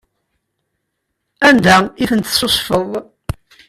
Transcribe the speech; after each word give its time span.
Anda 1.47 1.77
i 2.01 2.03
ten-tessusfeḍ? 2.09 2.91